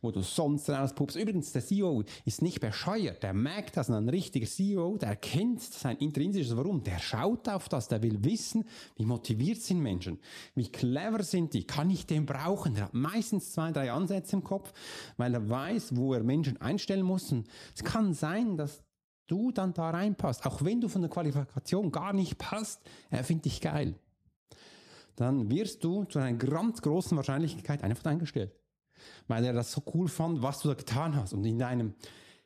[0.00, 1.16] wo du sonst rauspupst.
[1.16, 3.22] Übrigens, der CEO ist nicht bescheuert.
[3.22, 6.82] Der merkt das, ein richtiger CEO, der kennt sein intrinsisches Warum.
[6.82, 8.64] Der schaut auf das, der will wissen,
[8.96, 10.18] wie motiviert sind Menschen,
[10.54, 12.74] wie clever sind die, kann ich den brauchen?
[12.74, 14.72] Der hat meistens zwei, drei Ansätze im Kopf,
[15.16, 17.32] weil er weiß, wo er Menschen einstellen muss.
[17.32, 18.82] Und es kann sein, dass
[19.26, 22.80] du dann da reinpasst, auch wenn du von der Qualifikation gar nicht passt,
[23.10, 23.94] er findet dich geil.
[25.16, 28.52] Dann wirst du zu einer ganz großen Wahrscheinlichkeit einfach eingestellt.
[29.26, 31.32] Weil er das so cool fand, was du da getan hast.
[31.32, 31.94] Und in deinem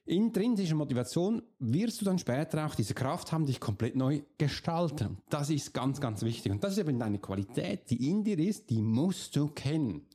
[0.04, 5.18] intrinsischen Motivation wirst du dann später auch diese Kraft haben, dich komplett neu gestalten.
[5.28, 6.52] Das ist ganz, ganz wichtig.
[6.52, 10.06] Und das ist eben deine Qualität, die in dir ist, die musst du kennen.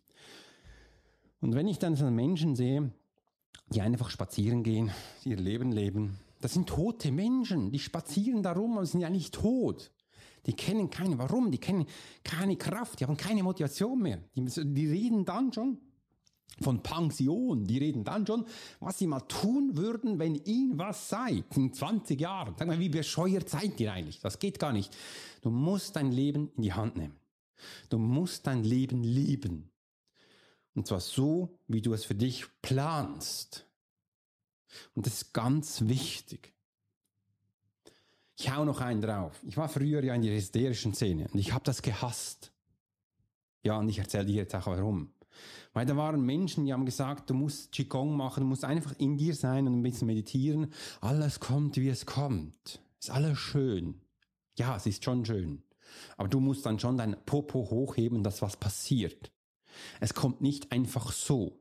[1.39, 2.91] Und wenn ich dann so Menschen sehe,
[3.69, 4.91] die einfach spazieren gehen,
[5.23, 9.91] ihr Leben leben, das sind tote Menschen, die spazieren darum und sind ja nicht tot.
[10.45, 11.85] Die kennen keine Warum, die kennen
[12.23, 14.19] keine Kraft, die haben keine Motivation mehr.
[14.35, 15.79] Die, die reden dann schon
[16.61, 18.45] von Pension, die reden dann schon,
[18.79, 22.55] was sie mal tun würden, wenn ihnen was sei, in 20 Jahren.
[22.57, 24.19] Sag mal, wie bescheuert seid ihr eigentlich?
[24.21, 24.95] Das geht gar nicht.
[25.41, 27.15] Du musst dein Leben in die Hand nehmen.
[27.89, 29.69] Du musst dein Leben lieben.
[30.73, 33.65] Und zwar so, wie du es für dich planst.
[34.93, 36.53] Und das ist ganz wichtig.
[38.39, 39.41] Ich hau noch einen drauf.
[39.47, 42.51] Ich war früher ja in der hysterischen Szene und ich habe das gehasst.
[43.63, 45.11] Ja, und ich erzähle dir jetzt auch warum.
[45.73, 49.17] Weil da waren Menschen, die haben gesagt, du musst Qigong machen, du musst einfach in
[49.17, 50.73] dir sein und ein bisschen meditieren.
[51.01, 52.81] Alles kommt, wie es kommt.
[52.99, 54.01] Ist alles schön.
[54.57, 55.63] Ja, es ist schon schön.
[56.17, 59.31] Aber du musst dann schon dein Popo hochheben, dass was passiert.
[59.99, 61.59] Es kommt nicht einfach so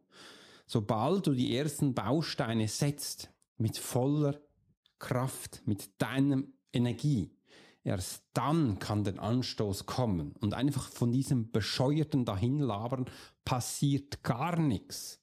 [0.67, 4.39] sobald du die ersten Bausteine setzt, mit voller
[4.99, 7.31] Kraft, mit deinem Energie,
[7.87, 10.33] erst dann kann der Anstoß kommen.
[10.41, 13.07] Und einfach von diesem bescheuerten Dahinlabern
[13.45, 15.21] passiert gar nichts.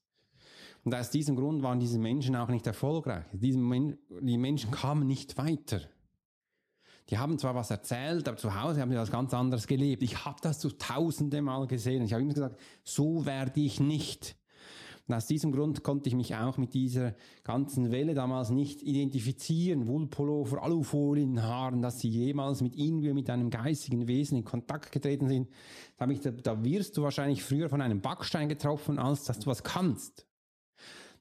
[0.85, 3.25] Und aus diesem Grund waren diese Menschen auch nicht erfolgreich.
[3.33, 5.81] die Menschen kamen nicht weiter.
[7.09, 10.01] Die haben zwar was erzählt, aber zu Hause haben sie was ganz anderes gelebt.
[10.03, 12.03] Ich habe das so tausende Mal gesehen.
[12.03, 14.37] Ich habe immer gesagt, so werde ich nicht.
[15.07, 17.13] Und aus diesem Grund konnte ich mich auch mit dieser
[17.43, 19.87] ganzen Welle damals nicht identifizieren.
[19.87, 25.27] Wollpullover, Alufolien, Haaren, dass sie jemals mit irgendwie mit einem geistigen Wesen in Kontakt getreten
[25.27, 25.49] sind.
[25.97, 29.47] Da, ich, da, da wirst du wahrscheinlich früher von einem Backstein getroffen, als dass du
[29.47, 30.25] was kannst.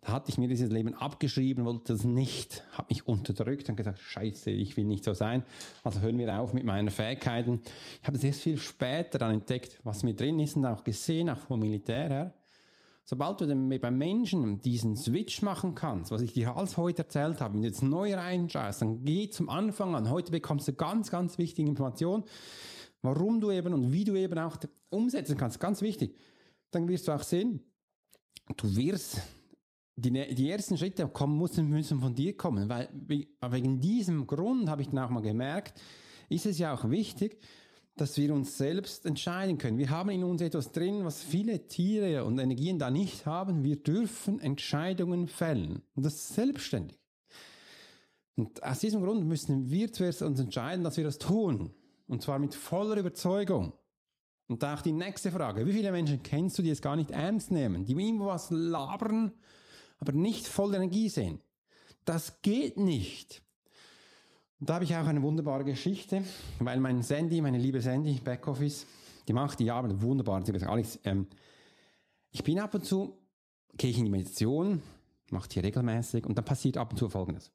[0.05, 4.01] Da hatte ich mir dieses Leben abgeschrieben, wollte das nicht, habe mich unterdrückt und gesagt,
[4.01, 5.45] scheiße, ich will nicht so sein.
[5.85, 7.63] Also hören wir auf mit meinen Fähigkeiten.
[8.01, 11.31] Ich habe es erst viel später dann entdeckt, was mir drin ist und auch gesehen,
[11.31, 12.35] auch vom Militär her.
[13.05, 17.55] Sobald du beim Menschen diesen Switch machen kannst, was ich dir alles heute erzählt habe,
[17.55, 20.09] wenn du jetzt neu reinschaust, dann geh zum Anfang an.
[20.09, 22.25] Heute bekommst du ganz, ganz wichtige Informationen,
[23.03, 24.57] warum du eben und wie du eben auch
[24.91, 25.59] umsetzen kannst.
[25.59, 26.17] Ganz wichtig.
[26.71, 27.61] Dann wirst du auch sehen,
[28.57, 29.21] du wirst
[29.97, 32.89] die, die ersten Schritte kommen müssen, müssen von dir kommen, weil
[33.51, 35.81] wegen diesem Grund habe ich dann auch mal gemerkt,
[36.29, 37.39] ist es ja auch wichtig,
[37.97, 39.79] dass wir uns selbst entscheiden können.
[39.79, 43.65] Wir haben in uns etwas drin, was viele Tiere und Energien da nicht haben.
[43.65, 45.83] Wir dürfen Entscheidungen fällen.
[45.95, 46.99] Und das selbstständig.
[48.35, 51.75] Und aus diesem Grund müssen wir zuerst uns entscheiden, dass wir das tun.
[52.07, 53.75] Und zwar mit voller Überzeugung.
[54.49, 55.67] Und da auch die nächste Frage.
[55.67, 57.85] Wie viele Menschen kennst du, die es gar nicht ernst nehmen?
[57.85, 59.33] Die irgendwo was labern,
[59.99, 61.41] aber nicht voll Energie sehen?
[62.05, 63.43] Das geht nicht.
[64.63, 66.23] Und da habe ich auch eine wunderbare Geschichte,
[66.61, 68.87] weil mein Sandy, meine liebe Sandy, Backoffice,
[69.27, 70.41] die macht die Arbeit wunderbar.
[70.47, 71.27] Sie sagt, Alex, ähm,
[72.31, 73.19] ich bin ab und zu,
[73.77, 74.81] gehe ich in die Meditation,
[75.33, 77.51] macht die regelmäßig und dann passiert ab und zu Folgendes.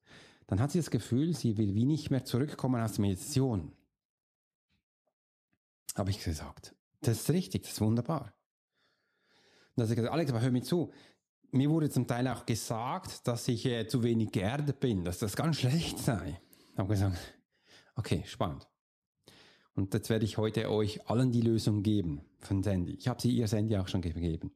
[0.48, 3.72] Dann hat sie das Gefühl, sie will wie nicht mehr zurückkommen aus der Meditation.
[5.96, 6.76] Habe ich gesagt.
[7.00, 8.34] Das ist richtig, das ist wunderbar.
[9.70, 10.92] Und dann habe ich gesagt, Alex, aber hör mir zu.
[11.52, 15.38] mir wurde zum Teil auch gesagt, dass ich äh, zu wenig geerdet bin, dass das
[15.38, 16.42] ganz schlecht sei.
[16.78, 17.18] Habe gesagt,
[17.96, 18.68] okay, spannend.
[19.74, 22.94] Und jetzt werde ich heute euch allen die Lösung geben von Sandy.
[22.94, 24.52] Ich habe sie ihr Sandy auch schon gegeben.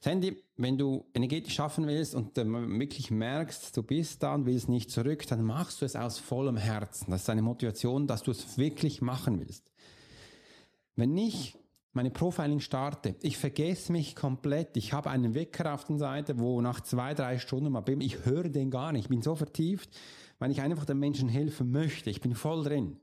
[0.00, 4.90] Sandy, wenn du energetisch schaffen willst und wirklich merkst, du bist da und willst nicht
[4.90, 7.10] zurück, dann machst du es aus vollem Herzen.
[7.10, 9.70] Das ist eine Motivation, dass du es wirklich machen willst.
[10.96, 11.56] Wenn ich
[11.92, 14.76] meine Profiling starte, ich vergesse mich komplett.
[14.76, 18.24] Ich habe einen Wecker auf der Seite, wo nach zwei, drei Stunden mal bin, ich
[18.24, 19.04] höre den gar nicht.
[19.04, 19.90] Ich bin so vertieft,
[20.40, 22.10] weil ich einfach den Menschen helfen möchte.
[22.10, 22.96] Ich bin voll drin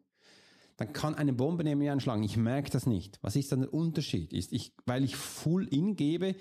[0.78, 2.24] dann kann eine Bombe neben mir anschlagen.
[2.24, 3.18] Ich merke das nicht.
[3.24, 4.32] Was ist dann der Unterschied?
[4.32, 6.36] Ist ich, weil ich full in gebe,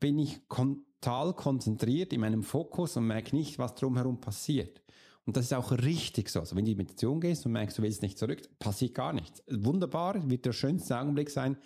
[0.00, 4.82] bin ich total konzentriert in meinem Fokus und merke nicht, was drumherum passiert.
[5.24, 6.40] Und das ist auch richtig so.
[6.40, 9.12] Also wenn du in die Meditation gehst und merkst, du willst nicht zurück, passiert gar
[9.12, 9.44] nichts.
[9.48, 11.56] Wunderbar, wird der schönste Augenblick sein,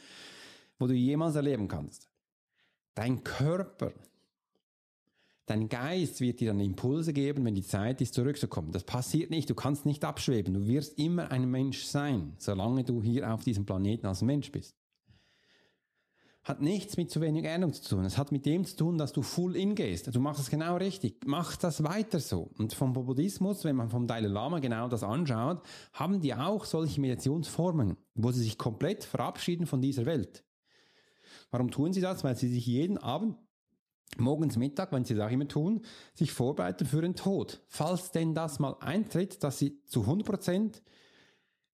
[0.79, 2.09] wo du jemals erleben kannst.
[2.95, 3.93] Dein Körper
[5.47, 8.71] Dein Geist wird dir dann Impulse geben, wenn die Zeit ist, zurückzukommen.
[8.71, 9.51] Das passiert nicht.
[9.51, 10.55] Du kannst nicht abschweben.
[10.55, 14.77] Du wirst immer ein Mensch sein, solange du hier auf diesem Planeten als Mensch bist.
[16.45, 18.05] Hat nichts mit zu wenig Ernährung zu tun.
[18.05, 20.13] Es hat mit dem zu tun, dass du full in gehst.
[20.13, 21.21] Du machst es genau richtig.
[21.25, 22.51] Mach das weiter so.
[22.59, 27.01] Und vom Buddhismus, wenn man vom Dalai Lama genau das anschaut, haben die auch solche
[27.01, 30.45] Meditationsformen, wo sie sich komplett verabschieden von dieser Welt.
[31.53, 32.25] Warum tun sie das?
[32.25, 33.37] Weil sie sich jeden Abend
[34.19, 35.83] morgens Mittag, wenn sie das auch immer tun,
[36.15, 37.61] sich vorbereiten für den Tod.
[37.69, 40.83] Falls denn das mal eintritt, dass sie zu 100%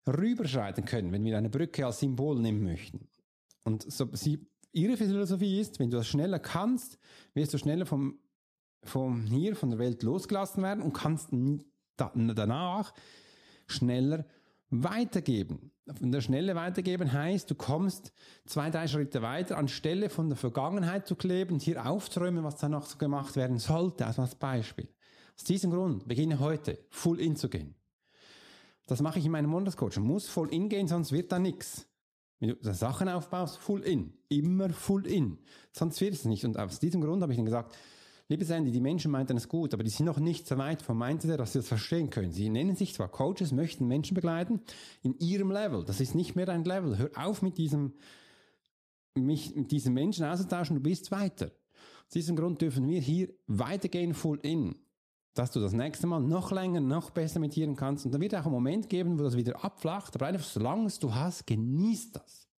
[0.06, 3.08] rüberschreiten können, wenn wir eine Brücke als Symbol nehmen möchten.
[3.64, 6.98] Und so, sie, ihre Philosophie ist, wenn du das schneller kannst,
[7.34, 8.18] wirst du schneller vom,
[8.82, 11.28] vom hier, von der Welt losgelassen werden und kannst
[11.96, 12.94] danach
[13.66, 14.24] schneller
[14.70, 15.72] weitergeben.
[16.00, 18.12] Und der schnelle Weitergeben heißt, du kommst
[18.46, 22.86] zwei, drei Schritte weiter, anstelle von der Vergangenheit zu kleben, hier aufzuräumen, was da noch
[22.86, 24.88] so gemacht werden sollte, also als Beispiel.
[25.36, 27.74] Aus diesem Grund beginne heute full in zu gehen.
[28.86, 30.02] Das mache ich in meinem Monatscoaching.
[30.02, 31.86] Muss voll in gehen, sonst wird da nichts.
[32.40, 34.14] Wenn du Sachen aufbaust, full in.
[34.28, 35.38] Immer full in.
[35.72, 36.44] Sonst wird es nicht.
[36.44, 37.76] Und aus diesem Grund habe ich dann gesagt,
[38.30, 40.98] Liebe Sandy, die Menschen meinten es gut, aber die sind noch nicht so weit vom
[40.98, 42.30] Mindset, dass sie das verstehen können.
[42.30, 44.60] Sie nennen sich zwar Coaches, möchten Menschen begleiten
[45.02, 45.84] in ihrem Level.
[45.84, 46.98] Das ist nicht mehr dein Level.
[46.98, 47.94] Hör auf mit diesem,
[49.14, 51.52] mich mit diesen Menschen auszutauschen, du bist weiter.
[52.06, 54.74] Aus diesem Grund dürfen wir hier weitergehen full in
[55.38, 58.04] dass du das nächste Mal noch länger, noch besser meditieren kannst.
[58.04, 60.16] Und dann wird auch ein Moment geben, wo das wieder abflacht.
[60.16, 62.48] Aber einfach, solange du hast, genieß das.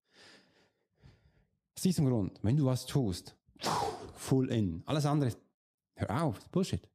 [1.77, 3.37] Aus diesem Grund, wenn du was tust,
[4.15, 4.83] full in.
[4.87, 5.39] Alles andere ist
[6.01, 6.89] Hör auf, Bullshit.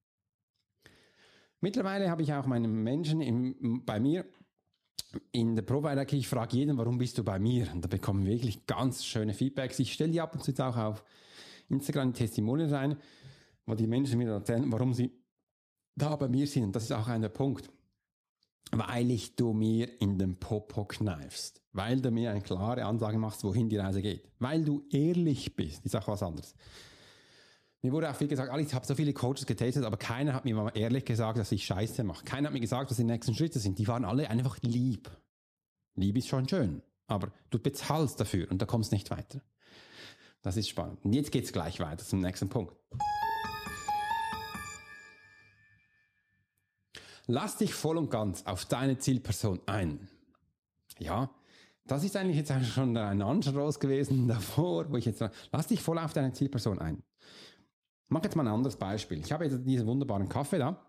[1.62, 4.26] Mittlerweile habe ich auch meinen Menschen im, bei mir
[5.32, 7.72] in der Provider, ich frage jeden, warum bist du bei mir?
[7.72, 9.80] Und da bekommen wir wirklich ganz schöne Feedbacks.
[9.80, 11.04] Ich stelle die ab und zu auch auf
[11.70, 12.98] Instagram Testimonial rein,
[13.66, 15.12] wo die Menschen mir erzählen, warum sie
[15.96, 16.64] da bei mir sind.
[16.66, 17.70] Und das ist auch einer Punkt.
[18.72, 21.62] Weil ich du mir in den Popo kneifst.
[21.72, 24.28] Weil du mir eine klare Ansage machst, wohin die Reise geht.
[24.40, 25.86] Weil du ehrlich bist.
[25.86, 26.56] Ist auch was anderes.
[27.86, 30.56] Mir wurde auch viel gesagt, ich habe so viele Coaches getestet, aber keiner hat mir
[30.56, 32.26] mal ehrlich gesagt, dass ich Scheiße mache.
[32.26, 33.78] Keiner hat mir gesagt, was die nächsten Schritte sind.
[33.78, 35.08] Die waren alle einfach lieb.
[35.94, 39.40] Lieb ist schon schön, aber du bezahlst dafür und da kommst nicht weiter.
[40.42, 41.06] Das ist spannend.
[41.06, 42.76] Und jetzt geht's gleich weiter zum nächsten Punkt.
[47.28, 50.10] Lass dich voll und ganz auf deine Zielperson ein.
[50.98, 51.30] Ja,
[51.86, 56.00] das ist eigentlich jetzt schon ein Anschluss gewesen davor, wo ich jetzt, lass dich voll
[56.00, 57.04] auf deine Zielperson ein.
[58.08, 59.20] Mach jetzt mal ein anderes Beispiel.
[59.20, 60.86] Ich habe jetzt diesen wunderbaren Kaffee da.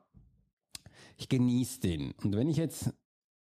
[1.16, 2.12] Ich genieße den.
[2.22, 2.92] Und wenn ich jetzt,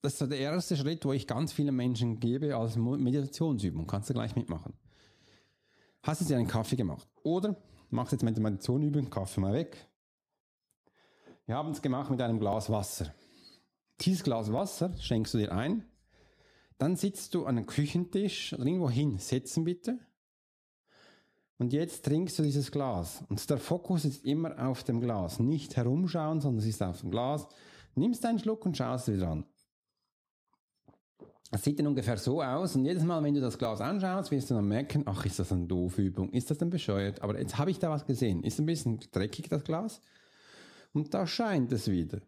[0.02, 3.86] das ist der erste Schritt, wo ich ganz vielen Menschen gebe als Meditationsübung.
[3.86, 4.74] Kannst du gleich mitmachen.
[6.02, 7.08] Hast du dir einen Kaffee gemacht?
[7.22, 7.56] Oder
[7.90, 9.88] machst jetzt mit der Meditationübung Kaffee mal weg.
[11.46, 13.12] Wir haben es gemacht mit einem Glas Wasser.
[14.00, 15.84] Dieses Glas Wasser schenkst du dir ein.
[16.78, 19.18] Dann sitzt du an einem Küchentisch oder irgendwo hin.
[19.18, 19.98] Setzen bitte.
[21.58, 23.24] Und jetzt trinkst du dieses Glas.
[23.28, 25.38] Und der Fokus ist immer auf dem Glas.
[25.38, 27.46] Nicht herumschauen, sondern es ist auf dem Glas.
[27.94, 29.44] Nimmst einen Schluck und schaust wieder an.
[31.52, 32.74] Es sieht dann ungefähr so aus.
[32.74, 35.52] Und jedes Mal, wenn du das Glas anschaust, wirst du dann merken, ach, ist das
[35.52, 36.32] eine doofe Übung?
[36.32, 37.22] Ist das denn bescheuert?
[37.22, 38.42] Aber jetzt habe ich da was gesehen.
[38.42, 40.00] Ist ein bisschen dreckig, das Glas.
[40.92, 42.20] Und da scheint es wieder.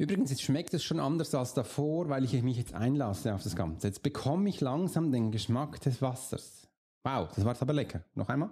[0.00, 3.54] Übrigens, jetzt schmeckt es schon anders als davor, weil ich mich jetzt einlasse auf das
[3.54, 3.86] Ganze.
[3.86, 6.66] Jetzt bekomme ich langsam den Geschmack des Wassers.
[7.04, 8.02] Wow, das war aber lecker.
[8.14, 8.50] Noch einmal.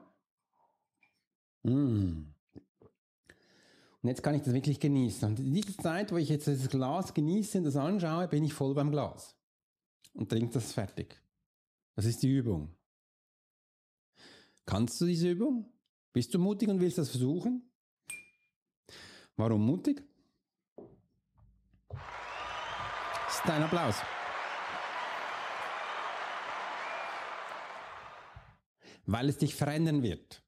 [1.62, 2.26] Mmh.
[4.02, 5.26] Und jetzt kann ich das wirklich genießen.
[5.26, 8.52] Und in dieser Zeit, wo ich jetzt das Glas genieße und das anschaue, bin ich
[8.52, 9.34] voll beim Glas.
[10.12, 11.18] Und trinke das fertig.
[11.94, 12.76] Das ist die Übung.
[14.66, 15.72] Kannst du diese Übung?
[16.12, 17.62] Bist du mutig und willst das versuchen?
[19.34, 20.04] Warum mutig?
[21.90, 23.96] Das ist dein Applaus.
[29.06, 30.42] Weil es dich verändern wird.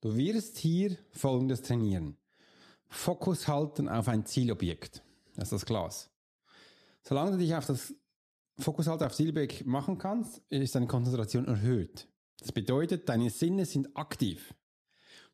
[0.00, 2.16] Du wirst hier Folgendes trainieren.
[2.88, 5.02] Fokus halten auf ein Zielobjekt.
[5.34, 6.10] Das ist das Glas.
[7.02, 7.94] Solange du dich auf das
[8.58, 12.08] Fokus halten auf Zielobjekt machen kannst, ist deine Konzentration erhöht.
[12.38, 14.54] Das bedeutet, deine Sinne sind aktiv.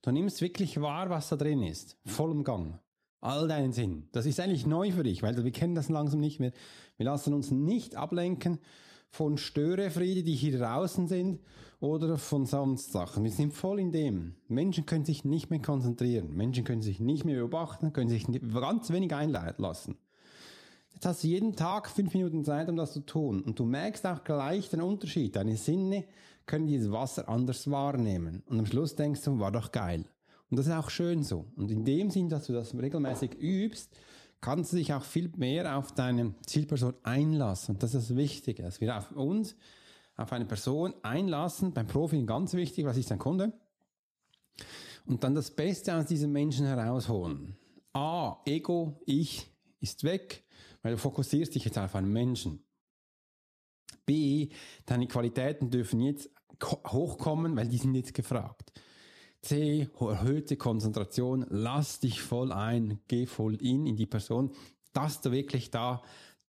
[0.02, 1.98] Du nimmst wirklich wahr, was da drin ist.
[2.06, 2.80] Voll im Gang.
[3.20, 4.08] All deinen Sinn.
[4.12, 6.52] Das ist eigentlich neu für dich, weil wir kennen das langsam nicht mehr.
[6.96, 8.58] Wir lassen uns nicht ablenken
[9.10, 11.40] von Störefriede, die hier draußen sind,
[11.80, 13.24] oder von sonst Sachen.
[13.24, 14.34] Wir sind voll in dem.
[14.48, 16.36] Menschen können sich nicht mehr konzentrieren.
[16.36, 19.96] Menschen können sich nicht mehr beobachten, können sich ganz wenig einlassen.
[20.92, 23.40] Jetzt hast du jeden Tag fünf Minuten Zeit, um das zu tun.
[23.40, 25.36] Und du merkst auch gleich den Unterschied.
[25.36, 26.04] Deine Sinne
[26.44, 28.42] können dieses Wasser anders wahrnehmen.
[28.46, 30.04] Und am Schluss denkst du, war doch geil.
[30.50, 31.46] Und das ist auch schön so.
[31.56, 33.96] Und in dem Sinn, dass du das regelmäßig übst,
[34.40, 37.76] kannst du dich auch viel mehr auf deine Zielperson einlassen.
[37.76, 39.54] Und das ist das Wichtige, dass wir auf uns,
[40.16, 43.52] auf eine Person einlassen, beim Profi ganz wichtig, was ist dein Kunde?
[45.06, 47.56] Und dann das Beste aus diesem Menschen herausholen.
[47.92, 50.44] A, Ego, ich ist weg,
[50.82, 52.64] weil du fokussierst dich jetzt auf einen Menschen.
[54.04, 54.48] B,
[54.86, 56.28] deine Qualitäten dürfen jetzt
[56.62, 58.72] hochkommen, weil die sind jetzt gefragt.
[59.42, 64.52] C, erhöhte Konzentration, lass dich voll ein, geh voll in, in die Person,
[64.92, 66.02] dass du wirklich da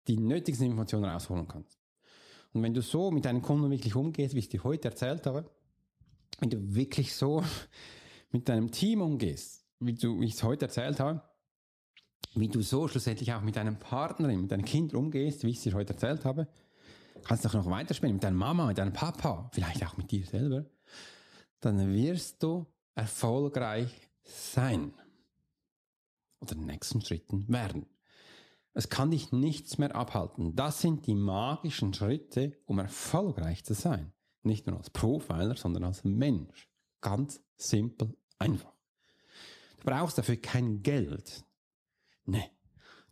[0.07, 1.79] die nötigsten Informationen rausholen kannst.
[2.53, 5.49] Und wenn du so mit deinen Kunden wirklich umgehst, wie ich dir heute erzählt habe,
[6.39, 7.43] wenn du wirklich so
[8.31, 11.21] mit deinem Team umgehst, wie, du, wie ich es heute erzählt habe,
[12.35, 15.63] wie du so schlussendlich auch mit deinem Partnerin, mit deinem Kind umgehst, wie ich es
[15.63, 16.47] dir heute erzählt habe,
[17.23, 20.25] kannst du auch noch weiterspielen mit deiner Mama, mit deinem Papa, vielleicht auch mit dir
[20.25, 20.65] selber,
[21.61, 22.65] dann wirst du
[22.95, 24.93] erfolgreich sein.
[26.39, 27.85] Oder den nächsten Schritten werden.
[28.73, 30.55] Es kann dich nichts mehr abhalten.
[30.55, 34.11] Das sind die magischen Schritte, um erfolgreich zu sein.
[34.43, 36.69] Nicht nur als Profiler, sondern als Mensch.
[36.99, 38.73] Ganz simpel, einfach.
[39.79, 41.45] Du brauchst dafür kein Geld.
[42.25, 42.51] Nee.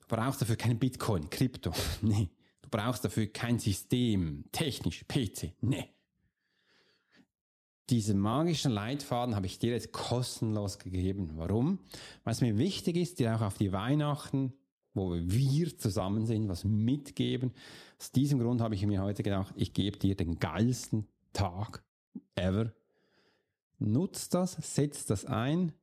[0.01, 1.71] Du brauchst dafür kein Bitcoin, Krypto.
[2.01, 2.29] Nee.
[2.61, 5.53] Du brauchst dafür kein System, technisch, PC.
[5.61, 5.93] Nee.
[7.89, 11.31] Diese magischen Leitfaden habe ich dir jetzt kostenlos gegeben.
[11.35, 11.79] Warum?
[12.23, 14.53] Weil es mir wichtig ist, dir auch auf die Weihnachten,
[14.93, 17.51] wo wir zusammen sind, was mitgeben.
[17.99, 21.83] Aus diesem Grund habe ich mir heute gedacht, ich gebe dir den geilsten Tag
[22.35, 22.71] ever.
[23.79, 25.73] Nutz das, setz das ein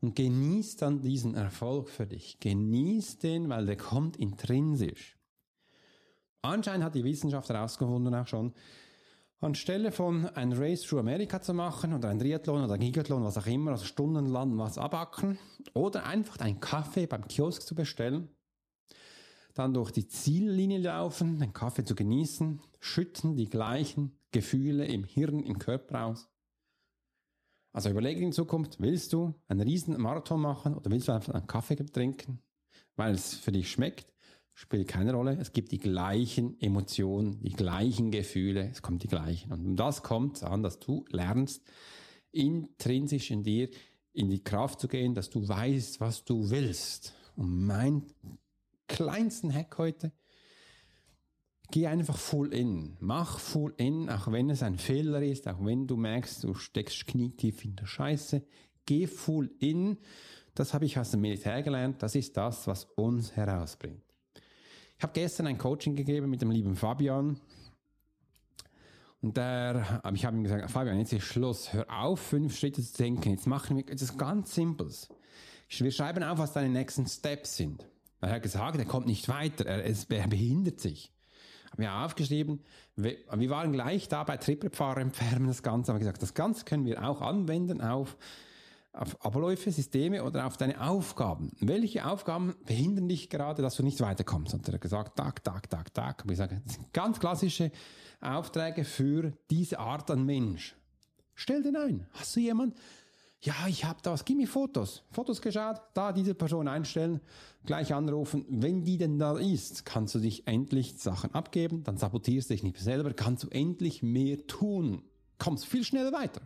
[0.00, 2.40] und genieß dann diesen Erfolg für dich.
[2.40, 5.16] Genieß den, weil der kommt intrinsisch.
[6.42, 8.52] Anscheinend hat die Wissenschaft herausgefunden auch schon,
[9.40, 13.36] Anstelle von ein Race through America zu machen oder ein Triathlon oder ein Gigathlon, was
[13.36, 15.38] auch immer, also stundenlang was abacken
[15.74, 18.30] oder einfach einen Kaffee beim Kiosk zu bestellen,
[19.52, 25.42] dann durch die Ziellinie laufen, den Kaffee zu genießen, schütten die gleichen Gefühle im Hirn,
[25.42, 26.30] im Körper aus.
[27.72, 31.46] Also überlege in Zukunft, willst du einen riesen Marathon machen oder willst du einfach einen
[31.46, 32.42] Kaffee trinken,
[32.96, 34.15] weil es für dich schmeckt?
[34.56, 35.36] Spielt keine Rolle.
[35.38, 39.52] Es gibt die gleichen Emotionen, die gleichen Gefühle, es kommt die gleichen.
[39.52, 41.62] Und um das kommt es an, dass du lernst,
[42.32, 43.68] intrinsisch in dir
[44.14, 47.12] in die Kraft zu gehen, dass du weißt, was du willst.
[47.36, 48.02] Und mein
[48.88, 50.10] kleinsten Hack heute,
[51.70, 52.96] geh einfach full in.
[52.98, 57.06] Mach full in, auch wenn es ein Fehler ist, auch wenn du merkst, du steckst
[57.06, 58.42] knietief in der Scheiße.
[58.86, 59.98] Geh full in.
[60.54, 62.02] Das habe ich aus dem Militär gelernt.
[62.02, 64.05] Das ist das, was uns herausbringt.
[64.98, 67.38] Ich habe gestern ein Coaching gegeben mit dem lieben Fabian.
[69.20, 71.72] Und der, ich habe ihm gesagt, Fabian, jetzt ist Schluss.
[71.72, 73.30] Hör auf, fünf Schritte zu denken.
[73.30, 75.08] Jetzt machen wir etwas ganz Simples.
[75.68, 77.86] Wir schreiben auf, was deine nächsten Steps sind.
[78.20, 79.66] Er hat gesagt, er kommt nicht weiter.
[79.66, 81.12] Er, er behindert sich.
[81.72, 82.62] Haben wir aufgeschrieben,
[82.94, 86.86] wir, wir waren gleich da bei Trippelpfarrer entfernen das Ganze, haben gesagt, das Ganze können
[86.86, 88.16] wir auch anwenden auf
[88.96, 91.52] auf Abläufe, Systeme oder auf deine Aufgaben.
[91.60, 94.54] Welche Aufgaben behindern dich gerade, dass du nicht weiterkommst?
[94.54, 96.22] Und er hat gesagt, Tag, Tag, Tag, Tag.
[96.22, 97.70] Aber ich sage, das sind ganz klassische
[98.20, 100.76] Aufträge für diese Art an Mensch.
[101.34, 102.06] Stell den ein.
[102.12, 102.76] Hast du jemanden?
[103.42, 104.24] Ja, ich habe das.
[104.24, 105.02] Gib mir Fotos.
[105.10, 107.20] Fotos geschaut, da diese Person einstellen,
[107.64, 108.44] gleich anrufen.
[108.48, 112.62] Wenn die denn da ist, kannst du dich endlich Sachen abgeben, dann sabotierst du dich
[112.62, 115.02] nicht selber, kannst du endlich mehr tun.
[115.38, 116.40] Kommst viel schneller weiter.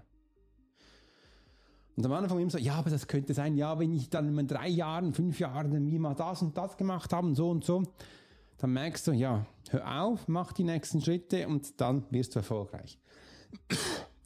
[1.97, 4.47] Und am Anfang immer so, ja, aber das könnte sein, ja, wenn ich dann in
[4.47, 7.83] drei Jahren, fünf Jahren wie mal das und das gemacht habe und so und so,
[8.59, 12.99] dann merkst du, ja, hör auf, mach die nächsten Schritte und dann wirst du erfolgreich.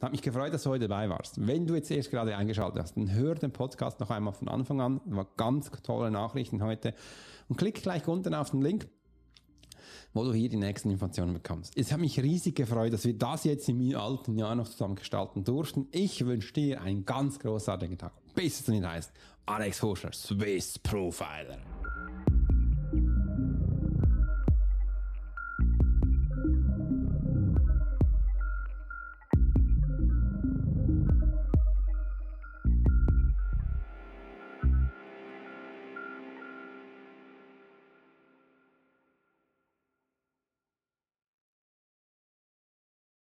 [0.01, 1.47] Hat mich gefreut, dass du heute dabei warst.
[1.47, 4.81] Wenn du jetzt erst gerade eingeschaltet hast, dann hör den Podcast noch einmal von Anfang
[4.81, 5.01] an.
[5.07, 6.95] War ganz tolle Nachrichten heute.
[7.49, 8.87] Und klick gleich unten auf den Link
[10.15, 11.73] wo du hier die nächsten Informationen bekommst.
[11.77, 15.45] Es hat mich riesig gefreut, dass wir das jetzt im alten Jahr noch zusammen gestalten
[15.45, 15.89] durften.
[15.91, 18.13] Ich wünsche dir einen ganz großartigen Tag.
[18.35, 19.13] Bis es dann heißt,
[19.47, 21.59] Alex Hoscher, Swiss Profiler.